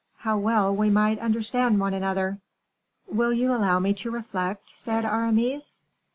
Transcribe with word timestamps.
How 0.17 0.35
well 0.35 0.75
we 0.75 0.89
might 0.89 1.19
understand 1.19 1.79
one 1.79 1.93
another!" 1.93 2.39
"Will 3.05 3.31
you 3.31 3.53
allow 3.53 3.77
me 3.77 3.93
to 3.93 4.09
reflect?" 4.09 4.71
said 4.75 5.05
Aramis. 5.05 5.83